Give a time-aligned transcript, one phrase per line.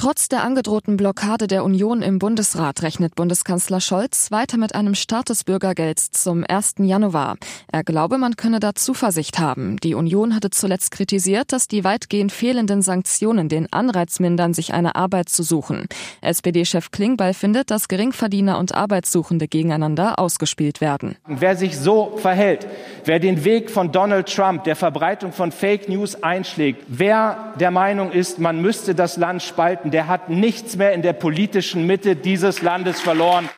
[0.00, 5.28] Trotz der angedrohten Blockade der Union im Bundesrat rechnet Bundeskanzler Scholz weiter mit einem Start
[5.28, 6.76] des Bürgergelds zum 1.
[6.78, 7.36] Januar.
[7.70, 9.76] Er glaube, man könne da Zuversicht haben.
[9.80, 14.94] Die Union hatte zuletzt kritisiert, dass die weitgehend fehlenden Sanktionen den Anreiz mindern, sich eine
[14.94, 15.86] Arbeit zu suchen.
[16.22, 21.16] SPD-Chef Klingbeil findet, dass Geringverdiener und Arbeitssuchende gegeneinander ausgespielt werden.
[21.26, 22.66] Wer sich so verhält,
[23.04, 28.12] wer den Weg von Donald Trump, der Verbreitung von Fake News einschlägt, wer der Meinung
[28.12, 32.62] ist, man müsste das Land spalten, der hat nichts mehr in der politischen Mitte dieses
[32.62, 33.48] Landes verloren.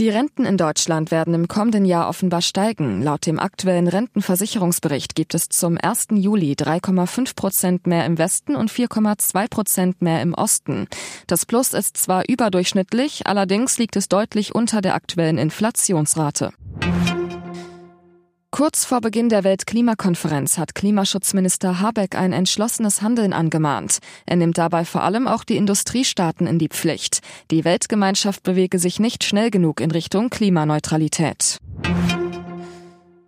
[0.00, 3.02] Die Renten in Deutschland werden im kommenden Jahr offenbar steigen.
[3.02, 6.06] Laut dem aktuellen Rentenversicherungsbericht gibt es zum 1.
[6.12, 10.86] Juli 3,5 Prozent mehr im Westen und 4,2 Prozent mehr im Osten.
[11.26, 16.50] Das Plus ist zwar überdurchschnittlich, allerdings liegt es deutlich unter der aktuellen Inflationsrate.
[18.60, 24.00] Kurz vor Beginn der Weltklimakonferenz hat Klimaschutzminister Habeck ein entschlossenes Handeln angemahnt.
[24.26, 27.20] Er nimmt dabei vor allem auch die Industriestaaten in die Pflicht.
[27.50, 31.56] Die Weltgemeinschaft bewege sich nicht schnell genug in Richtung Klimaneutralität.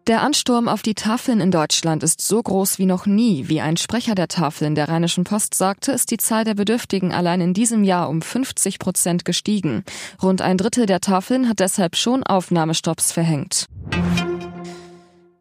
[0.06, 3.48] Der Ansturm auf die Tafeln in Deutschland ist so groß wie noch nie.
[3.48, 7.40] Wie ein Sprecher der Tafeln der Rheinischen Post sagte, ist die Zahl der Bedürftigen allein
[7.40, 9.82] in diesem Jahr um 50 Prozent gestiegen.
[10.22, 13.66] Rund ein Drittel der Tafeln hat deshalb schon Aufnahmestopps verhängt.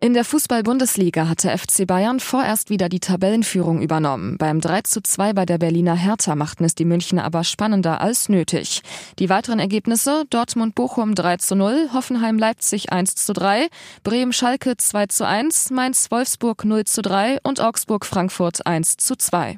[0.03, 4.39] In der Fußball-Bundesliga hatte FC Bayern vorerst wieder die Tabellenführung übernommen.
[4.39, 8.27] Beim 3 zu 2 bei der Berliner Hertha machten es die Münchner aber spannender als
[8.27, 8.81] nötig.
[9.19, 13.67] Die weiteren Ergebnisse Dortmund-Bochum 3 zu 0, Hoffenheim-Leipzig 1 zu 3,
[14.03, 19.55] Bremen-Schalke 2 zu 1, Mainz-Wolfsburg 0 zu 3 und Augsburg-Frankfurt 1 zu 2.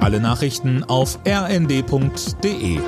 [0.00, 2.80] Alle Nachrichten auf rnd.de